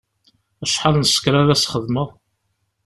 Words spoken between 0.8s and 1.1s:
n